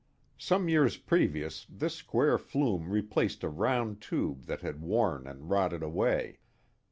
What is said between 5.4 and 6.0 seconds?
rotted